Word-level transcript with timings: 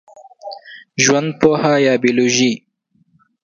ژوندپوهه 1.03 1.73
یا 1.85 1.93
بېولوژي 2.01 2.51